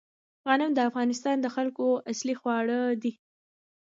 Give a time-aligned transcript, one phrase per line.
[0.47, 3.11] غنم د افغانستان د خلکو اصلي خواړه دي